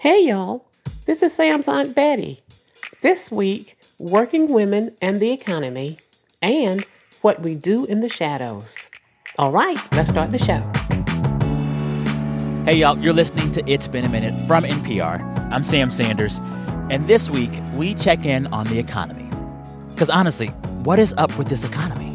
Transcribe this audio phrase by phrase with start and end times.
[0.00, 0.64] Hey y'all,
[1.04, 2.40] this is Sam's Aunt Betty.
[3.02, 5.98] This week, working women and the economy,
[6.40, 6.86] and
[7.20, 8.74] what we do in the shadows.
[9.36, 10.62] All right, let's start the show.
[12.64, 15.20] Hey, y'all, you're listening to It's Been a Minute from NPR.
[15.52, 16.38] I'm Sam Sanders,
[16.88, 19.28] and this week we check in on the economy.
[19.90, 20.46] Because honestly,
[20.82, 22.08] what is up with this economy?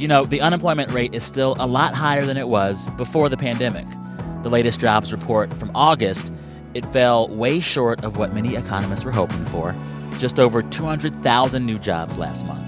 [0.00, 3.36] You know, the unemployment rate is still a lot higher than it was before the
[3.36, 3.84] pandemic.
[4.42, 6.32] The latest jobs report from August,
[6.76, 9.74] it fell way short of what many economists were hoping for
[10.18, 12.62] just over 200,000 new jobs last month.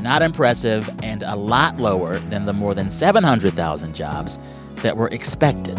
[0.00, 4.38] Not impressive and a lot lower than the more than 700,000 jobs
[4.76, 5.76] that were expected.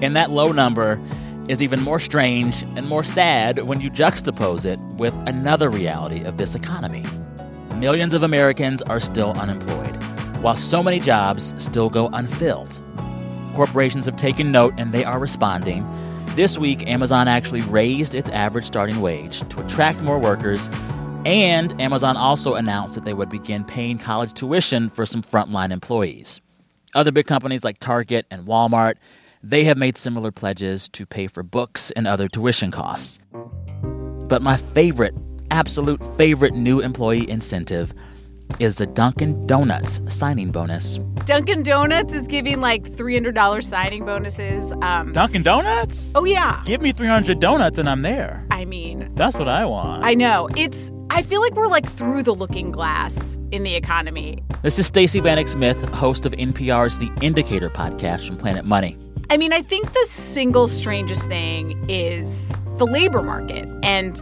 [0.00, 1.00] And that low number
[1.48, 6.36] is even more strange and more sad when you juxtapose it with another reality of
[6.36, 7.04] this economy.
[7.76, 9.96] Millions of Americans are still unemployed,
[10.40, 12.78] while so many jobs still go unfilled.
[13.54, 15.84] Corporations have taken note and they are responding.
[16.34, 20.68] This week, Amazon actually raised its average starting wage to attract more workers,
[21.24, 26.40] and Amazon also announced that they would begin paying college tuition for some frontline employees.
[26.92, 28.94] Other big companies like Target and Walmart,
[29.44, 33.20] they have made similar pledges to pay for books and other tuition costs.
[34.26, 35.14] But my favorite,
[35.52, 37.94] absolute favorite new employee incentive
[38.58, 40.98] is the Dunkin' Donuts signing bonus.
[41.26, 44.72] Dunkin' Donuts is giving like $300 signing bonuses.
[44.82, 46.12] Um, Dunkin' Donuts?
[46.14, 46.62] oh, yeah.
[46.64, 48.46] Give me 300 donuts and I'm there.
[48.50, 50.04] I mean, That's what I want.
[50.04, 50.48] I know.
[50.56, 54.42] It's, I feel like we're like through the looking glass in the economy.
[54.62, 58.96] This is Stacey Vanek Smith, host of NPR's The Indicator podcast from Planet Money.
[59.30, 63.68] I mean, I think the single strangest thing is the labor market.
[63.82, 64.20] And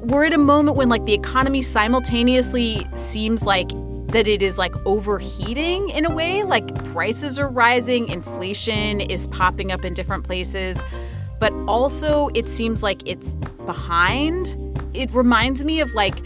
[0.00, 3.70] we're at a moment when like the economy simultaneously seems like
[4.08, 9.72] that it is like overheating in a way, like prices are rising, inflation is popping
[9.72, 10.82] up in different places,
[11.40, 13.34] but also it seems like it's
[13.66, 14.56] behind.
[14.94, 16.22] It reminds me of like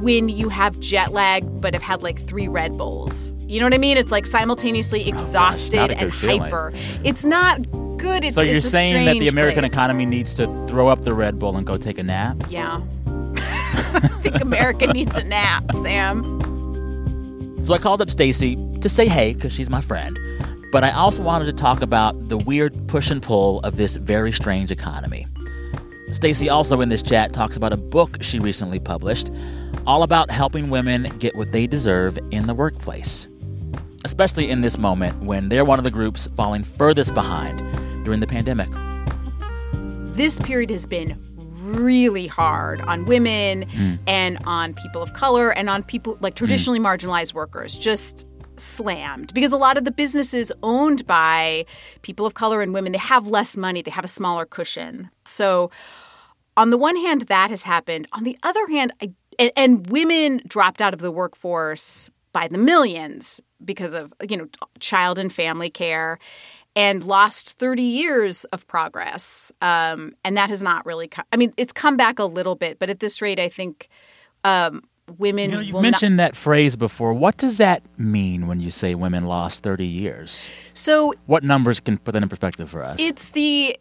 [0.00, 3.34] when you have jet lag but have had like three Red Bulls.
[3.40, 3.96] You know what I mean?
[3.96, 6.40] It's like simultaneously exhausted not a and good feeling.
[6.40, 6.72] hyper.
[7.04, 7.58] It's not
[8.04, 8.24] good.
[8.24, 9.72] It's, so you're it's saying that the American place.
[9.72, 12.36] economy needs to throw up the Red Bull and go take a nap?
[12.48, 12.82] Yeah.
[13.36, 16.40] I think America needs a nap, Sam.
[17.64, 20.18] So I called up Stacey to say hey because she's my friend,
[20.70, 24.32] but I also wanted to talk about the weird push and pull of this very
[24.32, 25.26] strange economy.
[26.10, 29.30] Stacey also in this chat talks about a book she recently published
[29.86, 33.28] all about helping women get what they deserve in the workplace.
[34.04, 37.60] Especially in this moment when they're one of the groups falling furthest behind
[38.04, 38.68] during the pandemic.
[40.16, 41.18] This period has been
[41.62, 43.98] really hard on women Mm.
[44.06, 47.76] and on people of color and on people like traditionally marginalized workers.
[47.76, 48.26] Just
[48.56, 51.64] slammed because a lot of the businesses owned by
[52.02, 55.72] people of color and women they have less money they have a smaller cushion so
[56.56, 59.10] on the one hand that has happened on the other hand I,
[59.40, 64.46] and, and women dropped out of the workforce by the millions because of you know
[64.78, 66.20] child and family care
[66.76, 71.52] and lost 30 years of progress um, and that has not really come i mean
[71.56, 73.88] it's come back a little bit but at this rate i think
[74.44, 74.82] um,
[75.18, 77.12] women You know, you've will not- mentioned that phrase before.
[77.14, 80.44] What does that mean when you say women lost 30 years?
[80.74, 82.98] so What numbers can put that in perspective for us?
[83.00, 83.78] It's the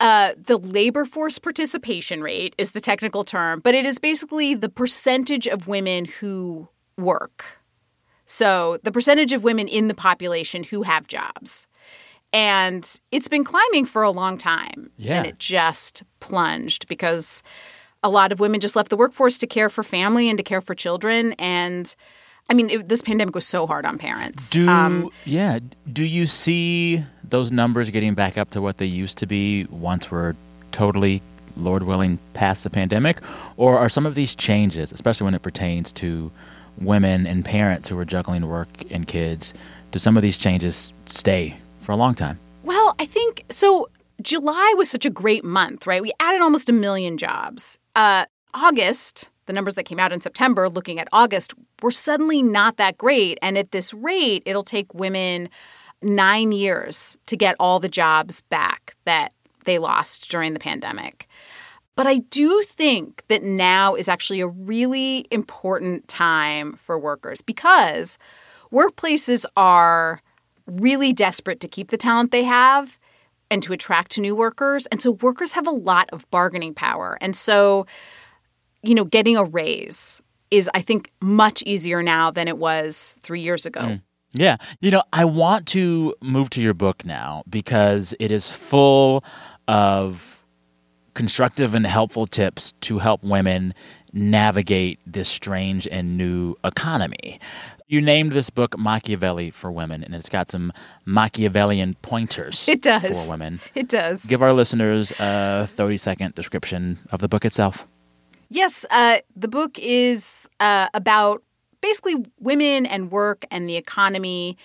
[0.00, 4.68] uh, the labor force participation rate is the technical term, but it is basically the
[4.68, 7.44] percentage of women who work.
[8.24, 11.66] So the percentage of women in the population who have jobs.
[12.32, 14.90] And it's been climbing for a long time.
[14.96, 15.18] Yeah.
[15.18, 17.42] And it just plunged because
[18.02, 20.60] a lot of women just left the workforce to care for family and to care
[20.60, 21.32] for children.
[21.34, 21.94] And
[22.50, 24.50] I mean, it, this pandemic was so hard on parents.
[24.50, 25.58] Do Um, yeah?
[25.92, 30.10] Do you see those numbers getting back up to what they used to be once
[30.10, 30.34] we're
[30.72, 31.22] totally,
[31.56, 33.18] Lord willing, past the pandemic,
[33.56, 36.30] or are some of these changes, especially when it pertains to
[36.78, 39.52] women and parents who are juggling work and kids,
[39.90, 41.56] do some of these changes stay
[41.88, 42.38] for a long time?
[42.64, 43.88] Well, I think so.
[44.20, 46.02] July was such a great month, right?
[46.02, 47.78] We added almost a million jobs.
[47.96, 52.76] Uh, August, the numbers that came out in September, looking at August, were suddenly not
[52.76, 53.38] that great.
[53.40, 55.48] And at this rate, it'll take women
[56.02, 59.32] nine years to get all the jobs back that
[59.64, 61.26] they lost during the pandemic.
[61.96, 68.18] But I do think that now is actually a really important time for workers because
[68.70, 70.20] workplaces are
[70.68, 72.98] really desperate to keep the talent they have
[73.50, 74.86] and to attract new workers.
[74.86, 77.18] And so workers have a lot of bargaining power.
[77.20, 77.86] And so,
[78.82, 80.20] you know, getting a raise
[80.50, 83.80] is, I think, much easier now than it was three years ago.
[83.80, 84.02] Mm.
[84.32, 84.56] Yeah.
[84.80, 89.24] You know, I want to move to your book now because it is full
[89.66, 90.44] of
[91.14, 93.74] constructive and helpful tips to help women
[94.12, 97.38] navigate this strange and new economy.
[97.86, 100.72] You named this book Machiavelli for Women, and it's got some
[101.06, 103.02] Machiavellian pointers It does.
[103.26, 103.60] for women.
[103.74, 104.26] It does.
[104.26, 107.86] Give our listeners a 30 second description of the book itself.
[108.50, 111.42] Yes, uh, the book is uh, about
[111.80, 114.56] basically women and work and the economy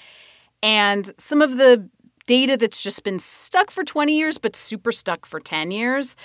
[0.61, 1.89] and some of the
[2.25, 6.15] data that's just been stuck for 20 years but super stuck for 10 years.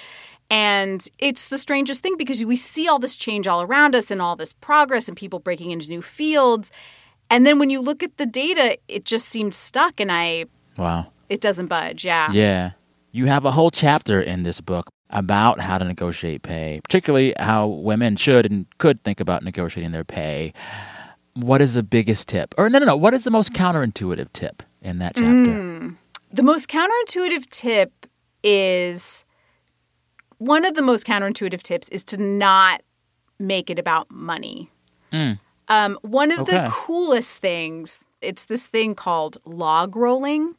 [0.50, 4.23] And it's the strangest thing because we see all this change all around us and
[4.23, 6.71] all this progress and people breaking into new fields.
[7.31, 10.47] And then when you look at the data, it just seems stuck and I
[10.79, 11.09] Wow.
[11.29, 12.05] it doesn't budge.
[12.05, 12.31] Yeah.
[12.33, 12.71] Yeah.
[13.12, 17.67] You have a whole chapter in this book about how to negotiate pay, particularly how
[17.67, 20.53] women should and could think about negotiating their pay.
[21.35, 22.55] What is the biggest tip?
[22.59, 22.97] Or no, no, no.
[22.97, 25.29] What is the most counterintuitive tip in that chapter?
[25.31, 25.97] Mm.
[26.33, 28.06] The most counterintuitive tip
[28.43, 29.25] is
[30.38, 32.82] one of the most counterintuitive tips is to not
[33.38, 34.70] make it about money.
[35.69, 40.55] Um, one of the coolest things, it's this thing called log rolling.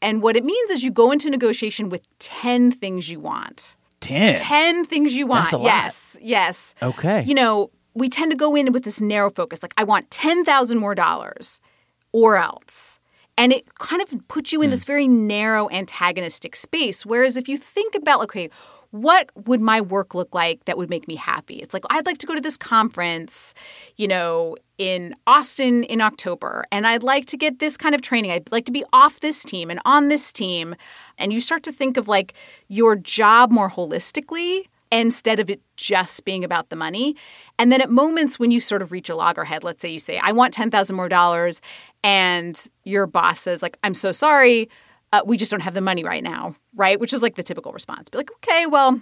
[0.00, 3.76] And what it means is you go into negotiation with 10 things you want.
[4.00, 4.34] 10.
[4.34, 5.44] 10 things you want.
[5.44, 5.64] That's a lot.
[5.64, 6.74] Yes, yes.
[6.82, 7.22] Okay.
[7.22, 10.78] You know, we tend to go in with this narrow focus like, I want 10,000
[10.78, 11.60] more dollars
[12.10, 12.98] or else.
[13.38, 17.06] And it kind of puts you in this very narrow antagonistic space.
[17.06, 18.50] Whereas if you think about, okay,
[18.92, 21.56] what would my work look like that would make me happy?
[21.56, 23.54] It's like, I'd like to go to this conference,
[23.96, 28.30] you know, in Austin in October, and I'd like to get this kind of training.
[28.30, 30.74] I'd like to be off this team and on this team.
[31.18, 32.34] And you start to think of like
[32.68, 37.16] your job more holistically instead of it just being about the money.
[37.58, 40.18] And then at moments when you sort of reach a loggerhead, let's say you say,
[40.22, 41.62] I want 10,000 more dollars,
[42.04, 44.68] and your boss says, like, I'm so sorry,
[45.12, 46.98] uh, we just don't have the money right now, right?
[46.98, 48.08] Which is like the typical response.
[48.08, 49.00] Be like, okay, well,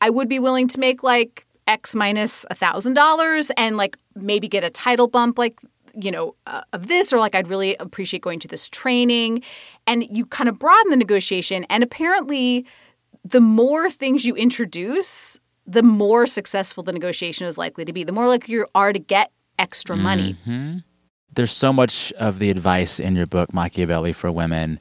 [0.00, 4.48] I would be willing to make like X minus a thousand dollars and like maybe
[4.48, 5.60] get a title bump like
[5.94, 9.42] you know uh, of this or like I'd really appreciate going to this training
[9.86, 12.64] and you kind of broaden the negotiation and apparently
[13.24, 18.12] the more things you introduce the more successful the negotiation is likely to be the
[18.12, 20.36] more likely you are to get extra money
[21.34, 24.80] There's so much of the advice in your book, Machiavelli for Women,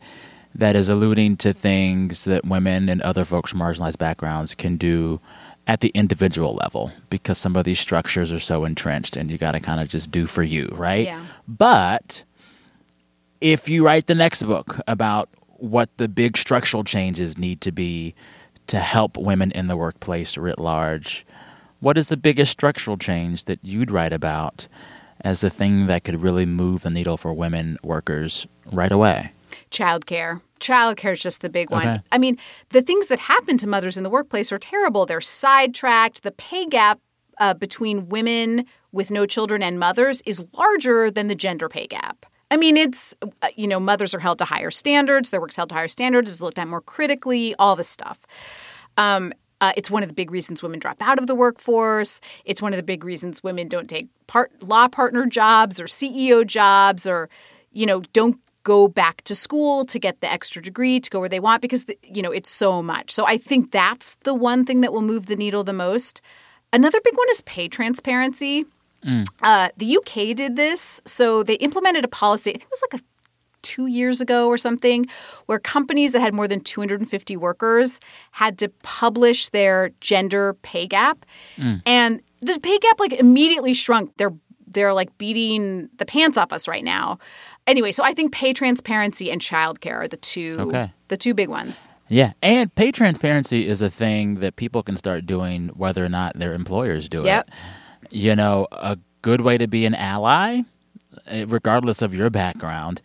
[0.57, 5.21] that is alluding to things that women and other folks from marginalized backgrounds can do
[5.67, 9.51] at the individual level because some of these structures are so entrenched and you got
[9.51, 11.05] to kind of just do for you, right?
[11.05, 11.25] Yeah.
[11.47, 12.23] But
[13.39, 18.15] if you write the next book about what the big structural changes need to be
[18.67, 21.25] to help women in the workplace writ large,
[21.79, 24.67] what is the biggest structural change that you'd write about
[25.21, 29.31] as the thing that could really move the needle for women workers right away?
[29.69, 30.41] Childcare.
[30.59, 31.87] Childcare is just the big one.
[31.87, 32.01] Okay.
[32.11, 32.37] I mean,
[32.69, 35.05] the things that happen to mothers in the workplace are terrible.
[35.05, 36.23] They're sidetracked.
[36.23, 36.99] The pay gap
[37.39, 42.25] uh, between women with no children and mothers is larger than the gender pay gap.
[42.49, 45.69] I mean, it's, uh, you know, mothers are held to higher standards, their work's held
[45.69, 48.25] to higher standards, is looked at more critically, all this stuff.
[48.95, 52.21] Um, uh, it's one of the big reasons women drop out of the workforce.
[52.45, 56.45] It's one of the big reasons women don't take part law partner jobs or CEO
[56.45, 57.29] jobs or,
[57.71, 61.29] you know, don't go back to school to get the extra degree to go where
[61.29, 63.11] they want because the, you know it's so much.
[63.11, 66.19] So I think that's the one thing that will move the needle the most.
[66.73, 68.65] Another big one is pay transparency.
[69.41, 72.49] Uh, the UK did this, so they implemented a policy.
[72.49, 73.03] I think it was like a
[73.61, 75.07] two years ago or something,
[75.45, 77.99] where companies that had more than 250 workers
[78.31, 81.25] had to publish their gender pay gap,
[81.85, 84.11] and the pay gap like immediately shrunk.
[84.17, 84.35] They're
[84.67, 87.19] they're like beating the pants off us right now.
[87.65, 90.91] Anyway, so I think pay transparency and childcare are the two Okay.
[91.07, 91.87] the two big ones.
[92.09, 96.37] Yeah, and pay transparency is a thing that people can start doing whether or not
[96.39, 97.47] their employers do Yep.
[97.47, 97.53] it.
[98.11, 100.61] You know, a good way to be an ally,
[101.27, 103.01] eh, regardless of your background,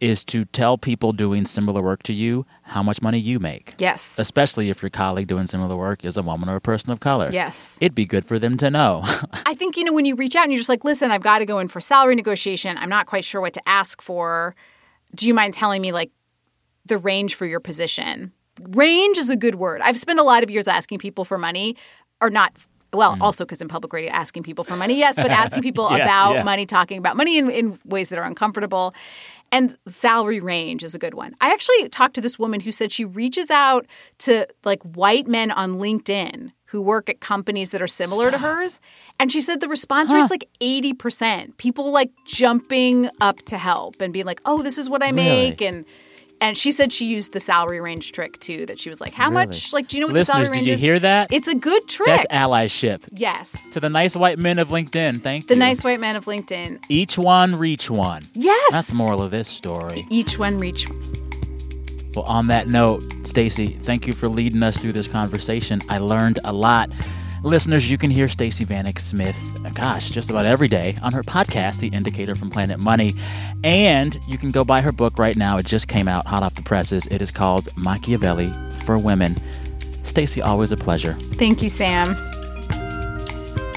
[0.00, 3.74] is to tell people doing similar work to you how much money you make.
[3.78, 4.18] Yes.
[4.18, 7.28] Especially if your colleague doing similar work is a woman or a person of color.
[7.30, 7.76] Yes.
[7.80, 9.02] It'd be good for them to know.
[9.46, 11.40] I think, you know, when you reach out and you're just like, listen, I've got
[11.40, 12.78] to go in for salary negotiation.
[12.78, 14.54] I'm not quite sure what to ask for.
[15.14, 16.10] Do you mind telling me, like,
[16.86, 18.32] the range for your position?
[18.60, 19.80] Range is a good word.
[19.82, 21.76] I've spent a lot of years asking people for money,
[22.20, 22.52] or not.
[22.92, 23.20] Well, mm.
[23.20, 26.34] also because in public radio, asking people for money, yes, but asking people Yeah, about
[26.34, 26.42] yeah.
[26.42, 28.94] money, talking about money in, in ways that are uncomfortable.
[29.52, 31.34] And salary range is a good one.
[31.40, 33.86] I actually talked to this woman who said she reaches out
[34.18, 38.80] to like white men on LinkedIn who work at companies that are similar to hers.
[39.18, 41.56] And she said the response rate's like 80%.
[41.56, 45.60] People like jumping up to help and being like, oh, this is what I make.
[45.60, 45.84] And
[46.42, 48.64] And she said she used the salary range trick too.
[48.66, 49.46] That she was like, "How Really?
[49.48, 49.72] much?
[49.74, 50.64] Like, do you know what Listeners, the salary range is?
[50.64, 51.28] did you is?" hear that?
[51.32, 52.06] It's a good trick.
[52.06, 53.06] That's allyship.
[53.12, 55.58] yes, To the nice white men of LinkedIn, thank the you.
[55.60, 56.78] The nice white men of LinkedIn.
[56.88, 58.22] Each one, reach one.
[58.34, 60.06] Yes, That's the moral of this story.
[60.08, 60.86] Each one reach.
[62.16, 65.80] Well, on that note, Stacey, thank you for leading us through this conversation.
[65.88, 66.90] I learned a lot.
[67.42, 69.38] Listeners, you can hear Stacey Vanek Smith,
[69.74, 73.14] gosh, just about every day on her podcast, The Indicator from Planet Money.
[73.64, 75.56] And you can go buy her book right now.
[75.56, 77.06] It just came out hot off the presses.
[77.06, 78.52] It is called Machiavelli
[78.84, 79.36] for Women.
[80.04, 81.14] Stacey, always a pleasure.
[81.14, 82.14] Thank you, Sam.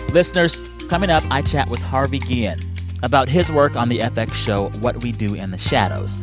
[0.10, 2.60] Listeners, coming up, I chat with Harvey Guillen
[3.02, 6.18] about his work on the FX show What We Do in the Shadows.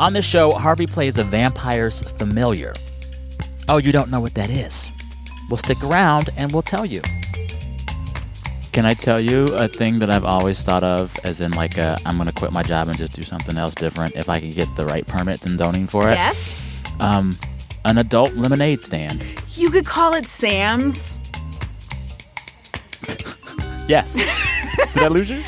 [0.00, 2.72] On this show, Harvey plays a vampire's familiar.
[3.68, 4.90] Oh, you don't know what that is?
[5.48, 7.00] Well, stick around and we'll tell you.
[8.72, 11.98] Can I tell you a thing that I've always thought of as in like i
[12.06, 14.50] I'm going to quit my job and just do something else different if I can
[14.50, 16.14] get the right permits and zoning for it?
[16.14, 16.62] Yes,
[17.00, 17.36] Um,
[17.84, 19.24] an adult lemonade stand.
[19.54, 21.18] you could call it Sam's.
[23.88, 24.16] Yes.
[24.94, 25.42] Did I lose you?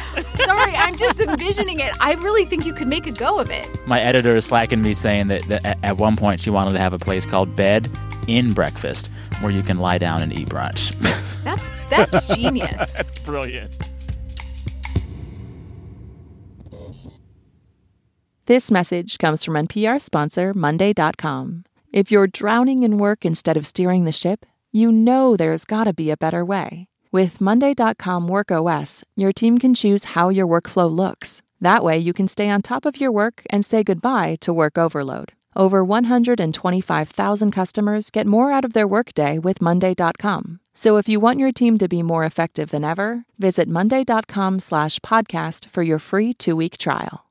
[0.45, 1.93] Sorry, I'm just envisioning it.
[2.01, 3.69] I really think you could make a go of it.
[3.87, 6.79] My editor is slacking me saying that, that at- at one point she wanted to
[6.79, 7.91] have a place called Bed
[8.29, 9.11] in Breakfast
[9.41, 10.93] where you can lie down and eat brunch.
[11.45, 12.95] That's that's genius.
[12.97, 13.75] That's brilliant.
[18.47, 21.65] This message comes from NPR sponsor Monday.com.
[21.93, 26.11] If you're drowning in work instead of steering the ship, you know there's gotta be
[26.11, 26.89] a better way.
[27.13, 31.43] With Monday.com Work OS, your team can choose how your workflow looks.
[31.61, 34.79] That way, you can stay on top of your work and say goodbye to work
[34.79, 35.33] overload.
[35.57, 40.61] Over 125,000 customers get more out of their workday with Monday.com.
[40.75, 45.01] So if you want your team to be more effective than ever, visit Monday.com slash
[45.01, 47.27] podcast for your free two-week trial.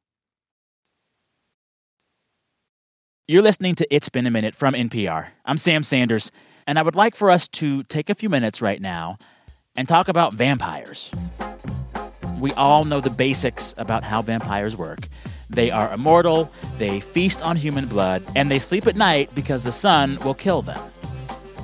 [3.30, 5.28] You're listening to It's Been a Minute from NPR.
[5.46, 6.32] I'm Sam Sanders,
[6.68, 9.18] and I would like for us to take a few minutes right now
[9.80, 11.10] and talk about vampires.
[12.38, 15.08] We all know the basics about how vampires work.
[15.50, 19.72] They are immortal, they feast on human blood, and they sleep at night because the
[19.72, 20.82] sun will kill them.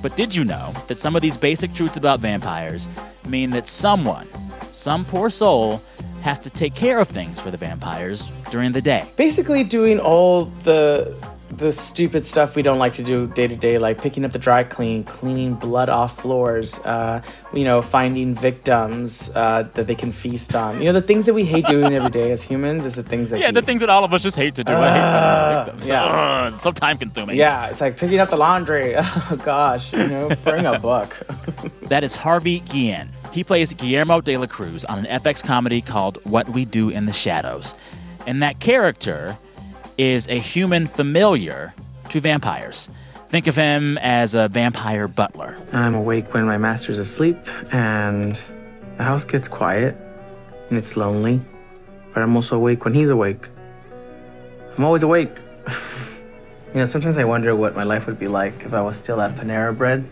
[0.01, 2.88] But did you know that some of these basic truths about vampires
[3.27, 4.29] mean that someone,
[4.72, 5.81] some poor soul,
[6.22, 9.05] has to take care of things for the vampires during the day?
[9.17, 11.17] basically doing all the
[11.58, 14.40] the stupid stuff we don't like to do day to day, like picking up the
[14.40, 17.22] dry clean, cleaning blood off floors, uh,
[17.54, 20.80] you know, finding victims uh, that they can feast on.
[20.80, 23.30] You know, the things that we hate doing every day as humans is the things
[23.30, 24.74] that Yeah, he- the things that all of us just hate to do.
[24.74, 25.90] I hate finding victims.
[25.90, 26.04] yeah.
[26.04, 27.38] Ugh, it's so time consuming.
[27.38, 28.96] Yeah, it's like picking up the laundry.
[29.32, 31.16] Oh gosh, you know, bring a book.
[31.90, 33.10] That is Harvey Guillen.
[33.32, 37.06] He plays Guillermo de la Cruz on an FX comedy called What We Do in
[37.06, 37.76] the Shadows.
[38.26, 39.38] And that character
[39.98, 41.74] is a human familiar
[42.10, 42.90] to vampires.
[43.30, 45.58] Think of him as a vampire butler.
[45.74, 47.38] I'm awake when my master's asleep,
[47.74, 48.40] and
[48.98, 49.98] the house gets quiet,
[50.70, 51.42] and it's lonely.
[52.14, 53.48] But I'm also awake when he's awake.
[54.78, 55.32] I'm always awake.
[56.70, 59.20] you know, sometimes I wonder what my life would be like if I was still
[59.22, 60.08] at Panera Bread.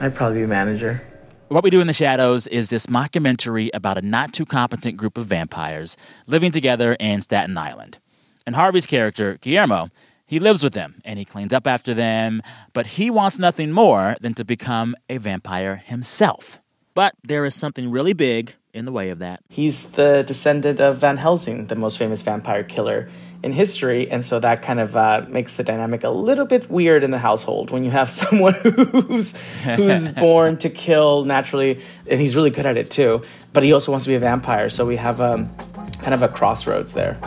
[0.00, 1.02] I'd probably be a manager.
[1.48, 5.16] What We Do in the Shadows is this mockumentary about a not too competent group
[5.16, 7.98] of vampires living together in Staten Island.
[8.48, 9.90] And Harvey's character, Guillermo,
[10.24, 12.40] he lives with them and he cleans up after them,
[12.72, 16.58] but he wants nothing more than to become a vampire himself.
[16.94, 19.42] But there is something really big in the way of that.
[19.50, 23.10] He's the descendant of Van Helsing, the most famous vampire killer
[23.42, 27.04] in history, and so that kind of uh, makes the dynamic a little bit weird
[27.04, 29.36] in the household when you have someone who's
[29.76, 33.22] who's born to kill naturally, and he's really good at it too.
[33.52, 35.54] But he also wants to be a vampire, so we have um,
[36.00, 37.18] kind of a crossroads there.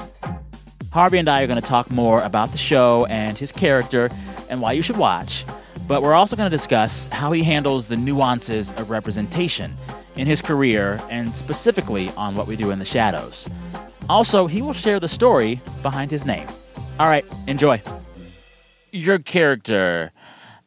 [0.91, 4.09] Harvey and I are going to talk more about the show and his character
[4.49, 5.45] and why you should watch.
[5.87, 9.77] But we're also going to discuss how he handles the nuances of representation
[10.17, 13.47] in his career and specifically on what we do in the shadows.
[14.09, 16.47] Also, he will share the story behind his name.
[16.99, 17.81] All right, enjoy.
[18.91, 20.11] Your character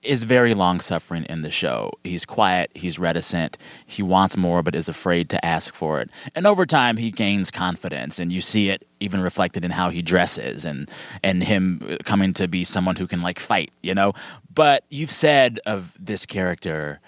[0.04, 1.92] is very long suffering in the show.
[2.04, 3.56] He's quiet, he's reticent,
[3.86, 6.10] he wants more but is afraid to ask for it.
[6.34, 10.02] And over time he gains confidence and you see it even reflected in how he
[10.02, 10.90] dresses and
[11.22, 14.12] and him coming to be someone who can like fight, you know?
[14.52, 17.00] But you've said of this character,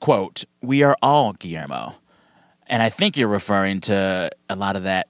[0.00, 1.96] quote, "We are all Guillermo."
[2.66, 5.08] And I think you're referring to a lot of that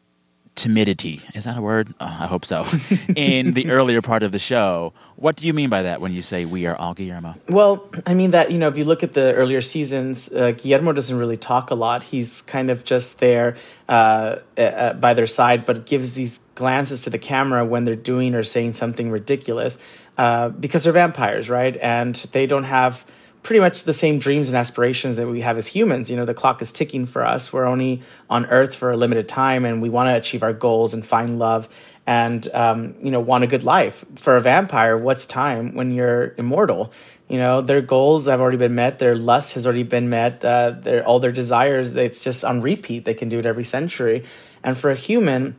[0.58, 1.22] timidity.
[1.34, 1.94] Is that a word?
[2.00, 2.66] Oh, I hope so.
[3.16, 4.92] in the earlier part of the show.
[5.14, 7.36] What do you mean by that when you say we are all Guillermo?
[7.48, 10.92] Well, I mean that, you know, if you look at the earlier seasons, uh, Guillermo
[10.92, 12.02] doesn't really talk a lot.
[12.02, 13.56] He's kind of just there
[13.88, 18.34] uh, uh, by their side, but gives these glances to the camera when they're doing
[18.34, 19.78] or saying something ridiculous
[20.18, 21.76] uh, because they're vampires, right?
[21.76, 23.06] And they don't have
[23.48, 26.10] pretty much the same dreams and aspirations that we have as humans.
[26.10, 27.50] You know, the clock is ticking for us.
[27.50, 30.92] We're only on Earth for a limited time, and we want to achieve our goals
[30.92, 31.66] and find love
[32.06, 34.04] and um, you know want a good life.
[34.16, 36.92] For a vampire, what's time when you're immortal?
[37.26, 38.98] You know, their goals have already been met.
[38.98, 40.44] Their lust has already been met.
[40.44, 41.94] Uh, their all their desires.
[41.94, 43.06] It's just on repeat.
[43.06, 44.24] They can do it every century.
[44.62, 45.56] And for a human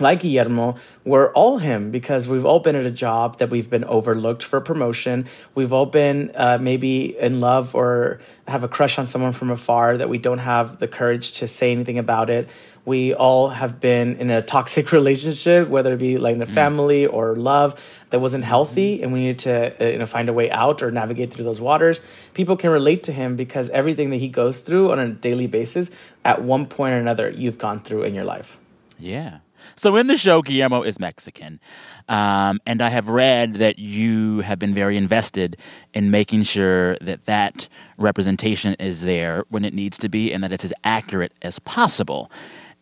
[0.00, 3.84] like Guillermo, we're all him because we've all been at a job that we've been
[3.84, 5.26] overlooked for promotion.
[5.54, 9.96] We've all been uh, maybe in love or have a crush on someone from afar
[9.96, 12.48] that we don't have the courage to say anything about it.
[12.84, 16.54] We all have been in a toxic relationship, whether it be like in a mm.
[16.54, 17.78] family or love
[18.10, 20.90] that wasn't healthy, and we needed to uh, you know find a way out or
[20.90, 22.00] navigate through those waters.
[22.32, 25.90] People can relate to him because everything that he goes through on a daily basis,
[26.24, 28.58] at one point or another, you've gone through in your life.
[28.98, 29.40] Yeah.
[29.78, 31.60] So in the show, Guillermo is Mexican.
[32.08, 35.56] Um, and I have read that you have been very invested
[35.94, 40.50] in making sure that that representation is there when it needs to be and that
[40.50, 42.28] it's as accurate as possible.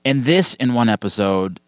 [0.06, 1.60] And this, in one episode,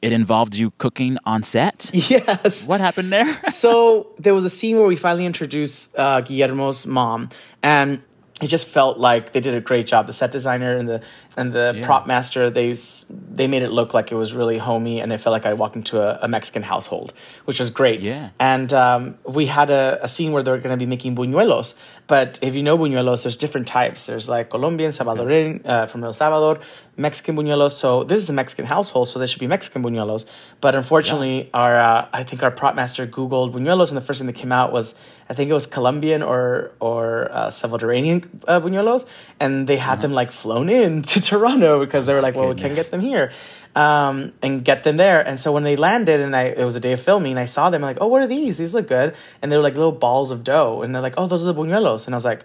[0.00, 1.90] it involved you cooking on set.
[1.92, 2.66] Yes.
[2.66, 3.38] What happened there?
[3.50, 7.28] so there was a scene where we finally introduced uh, Guillermo's mom,
[7.62, 8.02] and
[8.42, 10.06] it just felt like they did a great job.
[10.06, 11.02] The set designer and the
[11.36, 11.84] and the yeah.
[11.84, 12.74] prop master they
[13.08, 15.76] they made it look like it was really homey, and it felt like I walked
[15.76, 17.12] into a, a Mexican household,
[17.44, 18.00] which was great.
[18.00, 18.30] Yeah.
[18.38, 21.74] And um, we had a, a, scene where they were going to be making buñuelos,
[22.06, 24.06] but if you know buñuelos, there's different types.
[24.06, 26.62] There's like Colombian, Salvadoran uh, from El Salvador,
[26.96, 27.72] Mexican buñuelos.
[27.72, 30.26] So this is a Mexican household, so there should be Mexican buñuelos.
[30.60, 31.50] But unfortunately, yeah.
[31.54, 34.52] our uh, I think our prop master Googled buñuelos, and the first thing that came
[34.52, 34.94] out was
[35.28, 39.06] I think it was Colombian or or uh, Salvadorian uh, buñuelos,
[39.38, 40.02] and they had uh-huh.
[40.02, 42.62] them like flown in to Toronto because they were like, well, Goodness.
[42.62, 43.32] we can't get them here.
[43.76, 45.24] Um, and get them there.
[45.24, 47.70] And so when they landed, and I it was a day of filming, I saw
[47.70, 48.58] them I'm like, oh, what are these?
[48.58, 49.14] These look good.
[49.40, 51.54] And they were like little balls of dough, and they're like, oh, those are the
[51.54, 52.06] buñuelos.
[52.06, 52.44] And I was like,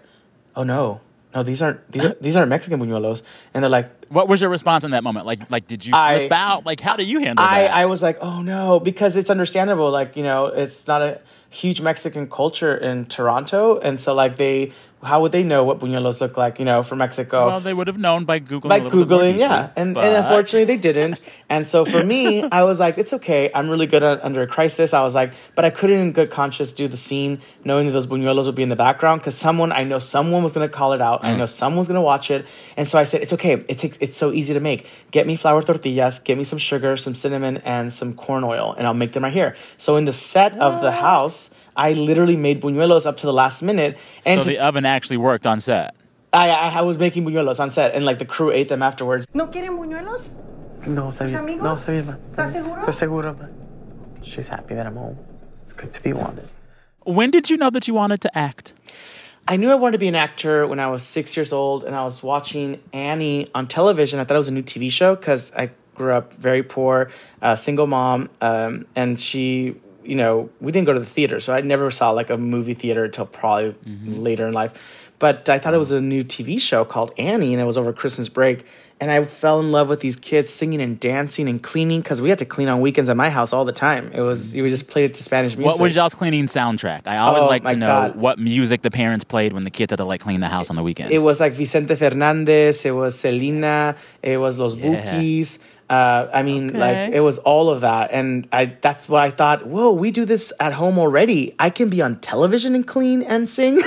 [0.55, 1.01] oh no,
[1.35, 3.21] no, these aren't these, are, these aren't Mexican buñuelos.
[3.53, 5.25] And they're like, what was your response in that moment?
[5.25, 6.65] Like, like did you flip I, out?
[6.65, 7.73] Like, how do you handle I, that?
[7.73, 9.91] I was like, oh no, because it's understandable.
[9.91, 14.71] Like, you know, it's not a huge Mexican culture in Toronto, and so like they
[15.05, 17.47] how would they know what buñuelos look like, you know, for Mexico?
[17.47, 18.69] Well, they would have known by Googling.
[18.69, 19.69] By Googling, yeah.
[19.75, 20.03] And, but...
[20.03, 21.19] and unfortunately, they didn't.
[21.49, 23.49] And so for me, I was like, it's okay.
[23.53, 24.93] I'm really good at, under a crisis.
[24.93, 28.07] I was like, but I couldn't in good conscience do the scene knowing that those
[28.07, 30.93] buñuelos would be in the background because someone, I know someone was going to call
[30.93, 31.21] it out.
[31.21, 31.25] Mm.
[31.25, 32.45] I know someone was going to watch it.
[32.75, 33.53] And so I said, it's okay.
[33.67, 34.89] It takes, it's so easy to make.
[35.11, 38.87] Get me flour tortillas, get me some sugar, some cinnamon, and some corn oil, and
[38.87, 39.55] I'll make them right here.
[39.77, 43.61] So in the set of the house, I literally made buñuelos up to the last
[43.61, 43.97] minute.
[44.25, 45.95] And so the oven actually worked on set.
[46.31, 49.27] I, I, I was making buñuelos on set, and like the crew ate them afterwards.
[49.33, 50.35] ¿No quieren buñuelos?
[50.87, 51.37] No, está bien.
[51.37, 51.63] amigos?
[51.63, 52.17] No, está bien, ma.
[52.31, 52.81] ¿Estás seguro?
[52.81, 53.47] Estoy seguro, ma.
[54.23, 55.17] She's happy that I'm home.
[55.63, 56.47] It's good to be wanted.
[57.05, 58.73] When did you know that you wanted to act?
[59.47, 61.95] I knew I wanted to be an actor when I was six years old, and
[61.95, 64.19] I was watching Annie on television.
[64.19, 67.11] I thought it was a new TV show because I grew up very poor,
[67.41, 71.53] uh, single mom, um, and she you know, we didn't go to the theater, so
[71.53, 74.13] I never saw like a movie theater until probably mm-hmm.
[74.13, 75.03] later in life.
[75.17, 77.93] But I thought it was a new TV show called Annie, and it was over
[77.93, 78.65] Christmas break.
[78.99, 82.29] And I fell in love with these kids singing and dancing and cleaning because we
[82.29, 84.09] had to clean on weekends at my house all the time.
[84.13, 85.69] It was we just played it to Spanish music.
[85.69, 87.05] What was y'all's cleaning soundtrack?
[87.05, 88.15] I always oh, like to know God.
[88.15, 90.77] what music the parents played when the kids had to like clean the house on
[90.77, 91.13] the weekends.
[91.13, 92.85] It was like Vicente Fernandez.
[92.85, 93.97] It was Selena.
[94.23, 95.19] It was Los yeah.
[95.19, 95.59] Bukis.
[95.87, 96.79] Uh, I mean, okay.
[96.79, 99.67] like it was all of that, and I that's what I thought.
[99.67, 101.53] Whoa, we do this at home already.
[101.59, 103.77] I can be on television and clean and sing.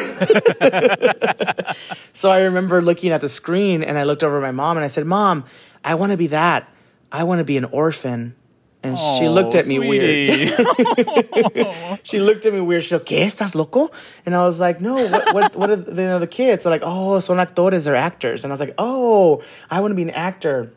[2.12, 4.84] so I remember looking at the screen, and I looked over at my mom, and
[4.84, 5.44] I said, "Mom,
[5.84, 6.72] I want to be that.
[7.10, 8.36] I want to be an orphan."
[8.82, 10.52] And oh, she looked at me sweetie.
[10.54, 12.00] weird.
[12.04, 12.84] she looked at me weird.
[12.84, 13.26] She said, ¿Qué?
[13.26, 13.90] ¿Estás loco?
[14.24, 16.62] And I was like, no, what, what, what are the, you know, the kids?
[16.62, 18.44] They're like, oh, son actores, they're actors.
[18.44, 20.72] And I was like, oh, I want to be an actor.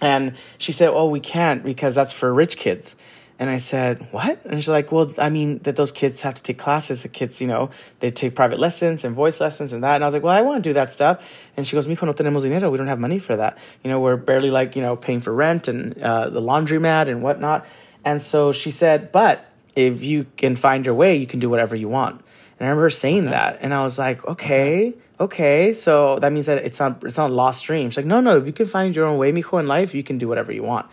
[0.00, 2.96] And she said, "Oh, we can't because that's for rich kids."
[3.40, 6.42] And I said, "What?" And she's like, "Well, I mean that those kids have to
[6.42, 7.02] take classes.
[7.02, 10.06] The kids, you know, they take private lessons and voice lessons and that." And I
[10.06, 12.42] was like, "Well, I want to do that stuff." And she goes, "Mijo, no tenemos
[12.42, 12.70] dinero.
[12.70, 13.58] We don't have money for that.
[13.84, 17.22] You know, we're barely like you know paying for rent and uh, the laundromat and
[17.22, 17.66] whatnot."
[18.04, 19.44] And so she said, "But
[19.76, 22.22] if you can find your way, you can do whatever you want."
[22.58, 26.46] And I remember her saying that, and I was like, okay, okay, so that means
[26.46, 27.90] that it's not it's not a lost dream.
[27.90, 30.02] She's like, no, no, if you can find your own way, mijo, in life, you
[30.02, 30.86] can do whatever you want.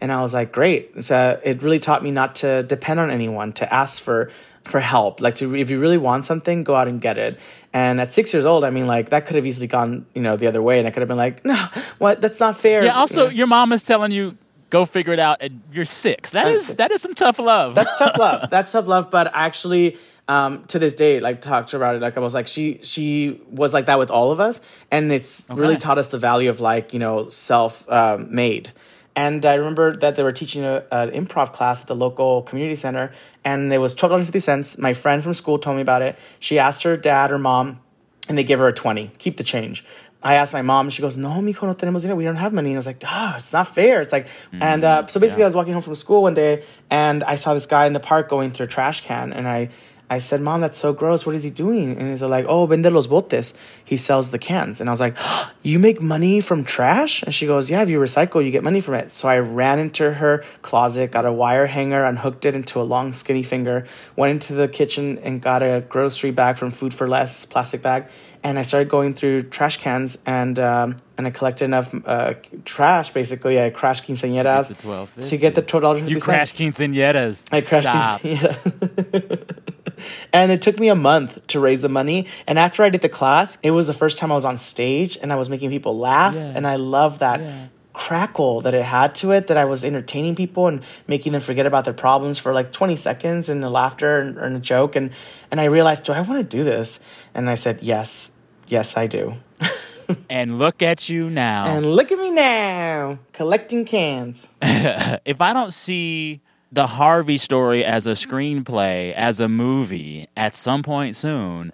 [0.00, 1.04] And I was like, great.
[1.04, 4.30] So it really taught me not to depend on anyone, to ask for
[4.64, 5.20] for help.
[5.20, 7.38] Like to if you really want something, go out and get it.
[7.72, 10.36] And at six years old, I mean, like that could have easily gone, you know,
[10.36, 12.20] the other way, and I could have been like, no, what?
[12.20, 12.84] That's not fair.
[12.84, 12.96] Yeah.
[12.96, 14.36] Also, your mom is telling you
[14.70, 16.30] go figure it out, and you're six.
[16.30, 17.74] That is that is some tough love.
[17.74, 18.50] That's tough love.
[18.50, 19.10] That's tough love.
[19.10, 22.80] But actually, um, to this day, like talked about it, like I was like she
[22.82, 25.60] she was like that with all of us, and it's okay.
[25.60, 28.72] really taught us the value of like you know self um, made.
[29.14, 33.12] And I remember that they were teaching an improv class at the local community center,
[33.44, 34.78] and it was twelve dollars fifty cents.
[34.78, 36.18] My friend from school told me about it.
[36.38, 37.80] She asked her dad or mom,
[38.28, 39.10] and they gave her a twenty.
[39.18, 39.84] Keep the change.
[40.22, 42.16] I asked my mom, and she goes, "No, mijo, no tenemos dinero.
[42.16, 44.62] We don't have money." And I was like, "Ah, it's not fair." It's like, mm-hmm.
[44.62, 45.46] and uh, so basically, yeah.
[45.46, 48.00] I was walking home from school one day, and I saw this guy in the
[48.00, 49.70] park going through a trash can, and I
[50.12, 51.24] I said, Mom, that's so gross.
[51.24, 51.96] What is he doing?
[51.96, 53.54] And he's like, Oh, vende los botes.
[53.82, 54.78] He sells the cans.
[54.78, 55.16] And I was like,
[55.62, 57.22] You make money from trash?
[57.22, 59.10] And she goes, Yeah, if you recycle, you get money from it.
[59.10, 63.14] So I ran into her closet, got a wire hanger, unhooked it into a long,
[63.14, 67.46] skinny finger, went into the kitchen and got a grocery bag from Food 4 Less
[67.46, 68.04] plastic bag.
[68.44, 73.12] And I started going through trash cans and um, and I collected enough uh, trash.
[73.12, 74.76] Basically, I crashed quinceañeras
[75.14, 76.10] to, to get the twelve dollars.
[76.10, 77.48] You crashed quinceañeras.
[77.52, 78.20] I crashed Stop.
[78.20, 79.58] quinceañeras.
[80.32, 82.26] and it took me a month to raise the money.
[82.46, 85.18] And after I did the class, it was the first time I was on stage
[85.22, 86.34] and I was making people laugh.
[86.34, 86.52] Yeah.
[86.54, 87.40] And I love that.
[87.40, 87.68] Yeah.
[87.94, 91.66] crackle that it had to it that I was entertaining people and making them forget
[91.66, 95.10] about their problems for like 20 seconds and the laughter and, and a joke and
[95.50, 97.00] and I realized do I want to do this
[97.34, 98.30] and I said yes
[98.68, 99.34] yes I do
[100.30, 105.72] and look at you now and look at me now collecting cans if I don't
[105.72, 106.40] see
[106.72, 111.70] the Harvey story as a screenplay, as a movie at some point soon,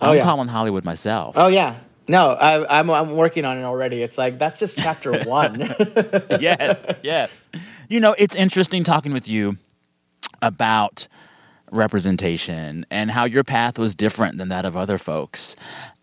[0.00, 0.22] oh, I'm oh, yeah.
[0.24, 1.36] calling Hollywood myself.
[1.36, 1.76] Oh yeah.
[2.08, 4.02] No, I, I'm I'm working on it already.
[4.02, 5.60] It's like that's just chapter one.
[6.40, 7.48] yes, yes.
[7.88, 9.58] You know, it's interesting talking with you
[10.42, 11.06] about
[11.70, 15.56] representation and how your path was different than that of other folks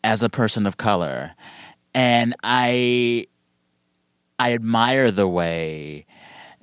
[0.03, 1.31] as a person of color.
[1.93, 3.27] And I
[4.39, 6.05] I admire the way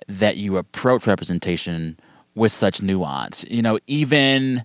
[0.08, 1.98] that you approach representation
[2.34, 3.44] with such nuance.
[3.50, 4.64] You know, even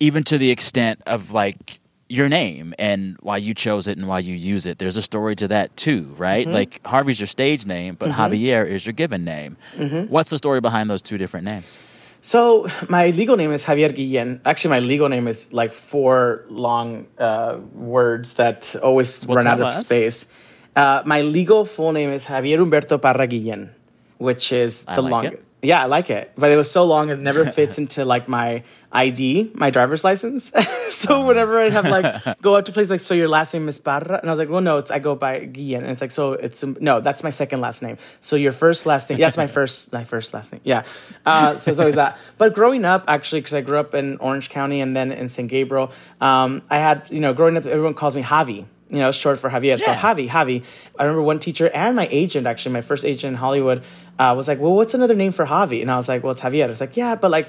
[0.00, 4.20] even to the extent of like your name and why you chose it and why
[4.20, 4.78] you use it.
[4.78, 6.46] There's a story to that too, right?
[6.46, 6.54] Mm-hmm.
[6.54, 8.20] Like Harvey's your stage name, but mm-hmm.
[8.20, 9.56] Javier is your given name.
[9.74, 10.10] Mm-hmm.
[10.10, 11.78] What's the story behind those two different names?
[12.26, 14.40] So my legal name is Javier Guillen.
[14.44, 19.60] Actually, my legal name is like four long uh, words that always well, run out
[19.60, 20.26] of space.
[20.74, 23.70] Uh, my legal full name is Javier Humberto Parra Guillen
[24.18, 25.42] which is the like longest.
[25.66, 28.62] Yeah, I like it, but it was so long it never fits into like my
[28.92, 30.44] ID, my driver's license.
[30.90, 33.78] so whenever I'd have like go out to places like, so your last name is
[33.78, 36.12] Parra, and I was like, well, no, it's I go by Guillen, and it's like,
[36.12, 37.98] so it's no, that's my second last name.
[38.20, 40.60] So your first last name, that's my first my first last name.
[40.62, 40.84] Yeah,
[41.26, 42.16] uh, so it's always that.
[42.38, 45.48] But growing up, actually, because I grew up in Orange County and then in San
[45.48, 49.38] Gabriel, um, I had you know growing up, everyone calls me Javi you know, short
[49.38, 49.78] for Javier.
[49.78, 49.84] Yeah.
[49.84, 50.64] So Javi, Javi.
[50.98, 53.82] I remember one teacher and my agent, actually, my first agent in Hollywood,
[54.18, 56.40] uh, was like, "Well, what's another name for Javi?" And I was like, "Well, it's
[56.40, 57.48] Javier." It's like, "Yeah, but like."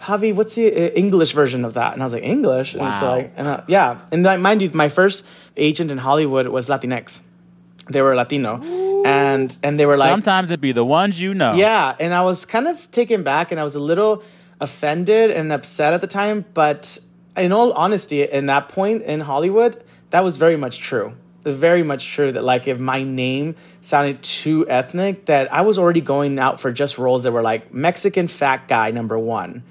[0.00, 1.92] Javi, what's the uh, English version of that?
[1.92, 2.74] And I was like, English?
[2.76, 2.84] Wow.
[2.84, 3.98] And it's like, and, uh, yeah.
[4.12, 5.26] And like, mind you, my first
[5.56, 7.20] agent in Hollywood was Latinx.
[7.90, 8.62] They were Latino.
[8.62, 9.04] Ooh.
[9.04, 11.54] And and they were like Sometimes it'd be the ones you know.
[11.54, 11.96] Yeah.
[11.98, 14.22] And I was kind of taken back and I was a little
[14.60, 16.44] offended and upset at the time.
[16.54, 16.98] But
[17.36, 21.14] in all honesty, in that point in Hollywood, that was very much true.
[21.44, 26.00] Very much true that like if my name sounded too ethnic, that I was already
[26.00, 29.62] going out for just roles that were like Mexican fat guy number one.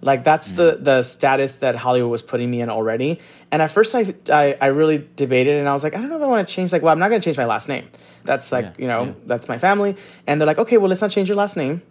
[0.00, 0.56] Like that's mm.
[0.56, 3.18] the the status that Hollywood was putting me in already.
[3.50, 6.16] And at first, I, I, I really debated, and I was like, I don't know
[6.16, 6.72] if I want to change.
[6.72, 7.88] Like, well, I'm not going to change my last name.
[8.24, 9.12] That's like yeah, you know yeah.
[9.26, 9.96] that's my family.
[10.26, 11.82] And they're like, okay, well, let's not change your last name.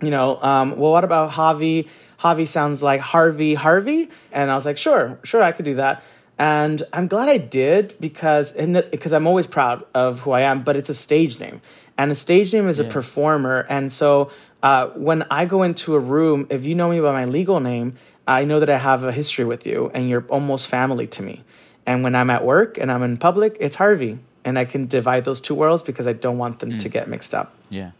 [0.00, 1.88] You know, um, well, what about Javi?
[2.20, 6.02] Javi sounds like Harvey Harvey, and I was like, sure, sure, I could do that
[6.42, 10.64] and I'm glad I did because because I'm always proud of who I am.
[10.64, 11.60] But it's a stage name,
[11.96, 12.86] and a stage name is yeah.
[12.86, 13.64] a performer.
[13.68, 17.26] And so uh, when I go into a room, if you know me by my
[17.26, 17.94] legal name,
[18.26, 21.44] I know that I have a history with you, and you're almost family to me.
[21.86, 25.24] And when I'm at work and I'm in public, it's Harvey, and I can divide
[25.24, 26.78] those two worlds because I don't want them mm.
[26.80, 27.54] to get mixed up.
[27.70, 27.92] Yeah.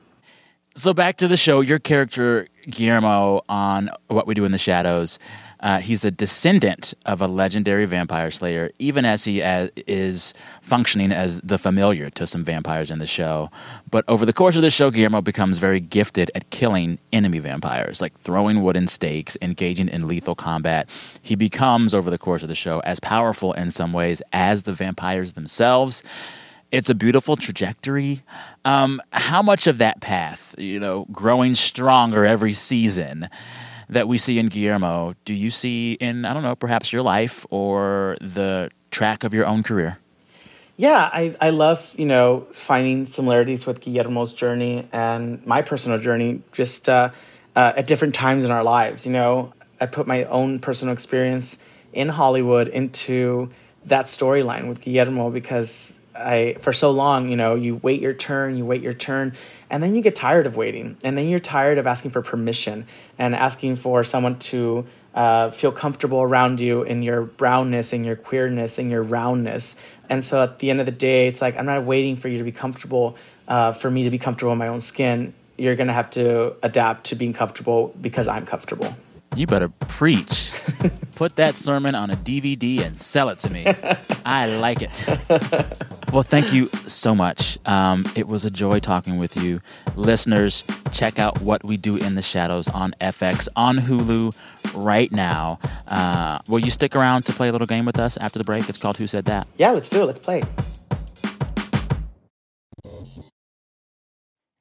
[0.75, 5.21] So back to the show, your character Guillermo on What We Do in the Shadows
[5.63, 11.13] Uh, he's a descendant of a legendary vampire slayer, even as he as, is functioning
[11.13, 13.49] as the familiar to some vampires in the show.
[13.89, 18.01] But over the course of the show, Guillermo becomes very gifted at killing enemy vampires,
[18.01, 20.89] like throwing wooden stakes, engaging in lethal combat.
[21.23, 24.73] He becomes, over the course of the show, as powerful in some ways as the
[24.73, 26.03] vampires themselves
[26.73, 28.23] it's a beautiful trajectory.
[28.65, 33.29] Um, how much of that path, you know, growing stronger every season
[33.93, 37.47] that we see in Guillermo, do you see in, I don't know, perhaps your life
[37.51, 39.99] or the track of your own career?
[40.77, 46.43] Yeah, I, I love, you know, finding similarities with Guillermo's journey and my personal journey
[46.53, 47.11] just uh,
[47.55, 49.07] uh, at different times in our lives.
[49.07, 51.59] You know, I put my own personal experience
[51.93, 53.51] in Hollywood into
[53.85, 58.57] that storyline with Guillermo because I for so long, you know, you wait your turn,
[58.57, 59.35] you wait your turn,
[59.69, 62.87] and then you get tired of waiting, and then you're tired of asking for permission
[63.19, 68.17] and asking for someone to uh, feel comfortable around you in your brownness, in your
[68.17, 69.77] queerness, in your roundness.
[70.09, 72.39] And so at the end of the day, it's like I'm not waiting for you
[72.39, 73.17] to be comfortable,
[73.49, 75.35] uh, for me to be comfortable in my own skin.
[75.59, 78.97] You're gonna have to adapt to being comfortable because I'm comfortable.
[79.35, 80.51] You better preach.
[81.17, 83.65] Put that sermon on a DVD and sell it to me.
[84.27, 85.05] I like it.
[86.13, 87.59] Well, thank you so much.
[87.65, 89.63] Um, it was a joy talking with you.
[89.97, 94.37] Listeners, check out What We Do in the Shadows on FX on Hulu
[94.75, 95.59] right now.
[95.89, 98.69] Uh, will you stick around to play a little game with us after the break?
[98.69, 99.47] It's called Who Said That?
[99.57, 100.07] Yeah, let's do it.
[100.07, 100.43] Let's play.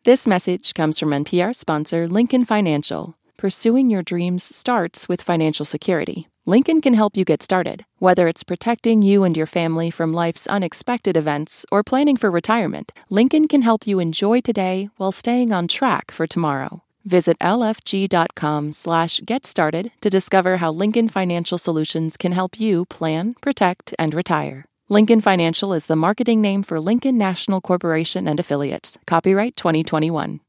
[0.03, 3.15] This message comes from NPR sponsor Lincoln Financial.
[3.41, 6.29] Pursuing your dreams starts with financial security.
[6.45, 10.45] Lincoln can help you get started, whether it's protecting you and your family from life's
[10.45, 12.91] unexpected events or planning for retirement.
[13.09, 16.83] Lincoln can help you enjoy today while staying on track for tomorrow.
[17.03, 24.13] Visit lfg.com/get started to discover how Lincoln Financial Solutions can help you plan, protect, and
[24.13, 24.65] retire.
[24.87, 28.99] Lincoln Financial is the marketing name for Lincoln National Corporation and affiliates.
[29.07, 30.41] Copyright 2021.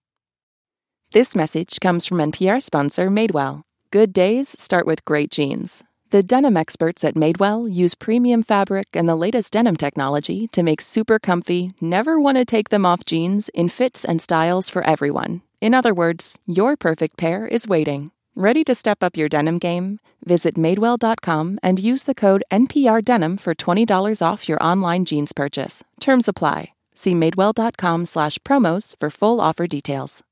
[1.12, 3.64] This message comes from NPR sponsor Madewell.
[3.90, 5.85] Good days start with great jeans.
[6.09, 10.81] The denim experts at Madewell use premium fabric and the latest denim technology to make
[10.81, 15.42] super comfy, never want to take them off jeans in fits and styles for everyone.
[15.61, 18.11] In other words, your perfect pair is waiting.
[18.35, 19.98] Ready to step up your denim game?
[20.25, 25.85] Visit Madewell.com and use the code NPRDenim for $20 off your online jeans purchase.
[26.01, 26.72] Terms apply.
[26.94, 30.22] See Madewell.com slash promos for full offer details.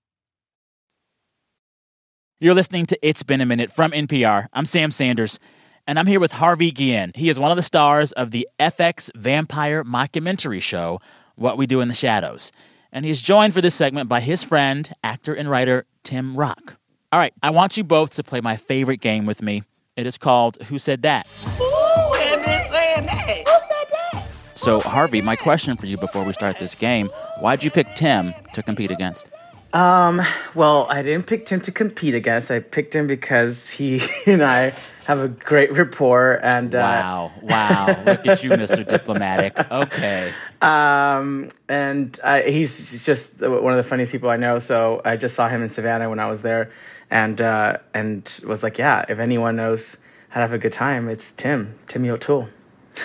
[2.42, 4.48] You're listening to It's Been a Minute from NPR.
[4.54, 5.38] I'm Sam Sanders,
[5.86, 7.12] and I'm here with Harvey Guillen.
[7.14, 11.02] He is one of the stars of the FX vampire mockumentary show,
[11.34, 12.50] What We Do in the Shadows.
[12.92, 16.78] And he's joined for this segment by his friend, actor and writer Tim Rock.
[17.12, 19.62] All right, I want you both to play my favorite game with me.
[19.94, 21.26] It is called Who Said That?
[21.60, 23.28] Ooh, and saying that.
[23.28, 24.26] Who said that?
[24.54, 28.32] So, Harvey, my question for you before we start this game why'd you pick Tim
[28.54, 29.26] to compete against?
[29.72, 30.20] Um,
[30.54, 32.50] well, I didn't pick Tim to compete against.
[32.50, 37.86] I picked him because he and I have a great rapport and uh, Wow, wow.
[38.04, 38.86] Look at you, Mr.
[38.86, 39.58] Diplomatic.
[39.70, 40.32] Okay.
[40.60, 44.58] Um, and I, he's just one of the funniest people I know.
[44.58, 46.70] So I just saw him in Savannah when I was there
[47.10, 49.98] and uh, and was like, yeah, if anyone knows
[50.30, 52.48] how to have a good time, it's Tim, Timmy O'Toole.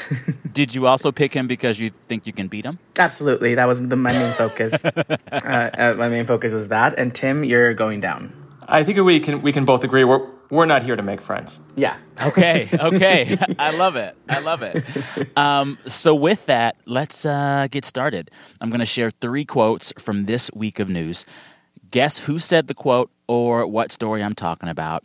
[0.54, 2.80] Did you also pick him because you think you can beat him?
[2.98, 4.86] Absolutely, that was the, my main focus.
[4.86, 6.98] uh, uh, my main focus was that.
[6.98, 8.34] And Tim, you're going down.
[8.68, 11.60] I think we can we can both agree we're we're not here to make friends.
[11.76, 11.98] Yeah.
[12.26, 12.70] Okay.
[12.86, 13.38] Okay.
[13.58, 14.16] I love it.
[14.30, 14.84] I love it.
[15.38, 18.30] Um, so with that, let's uh, get started.
[18.62, 21.26] I'm going to share three quotes from this week of news.
[21.90, 25.04] Guess who said the quote or what story I'm talking about.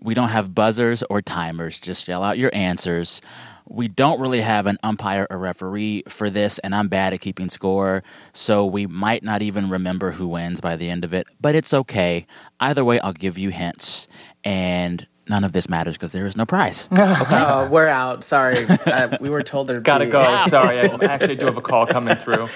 [0.00, 1.78] We don't have buzzers or timers.
[1.78, 3.20] Just yell out your answers.
[3.68, 7.48] We don't really have an umpire or referee for this, and I'm bad at keeping
[7.48, 11.54] score, so we might not even remember who wins by the end of it, but
[11.54, 12.26] it's okay.
[12.60, 14.08] Either way, I'll give you hints,
[14.44, 16.88] and none of this matters because there is no prize.
[17.22, 17.36] Okay.
[17.36, 18.24] Oh, we're out.
[18.24, 18.64] Sorry.
[18.66, 20.10] Uh, we were told there'd Gotta be...
[20.10, 20.44] go.
[20.48, 20.80] Sorry.
[20.80, 22.46] I actually do have a call coming through.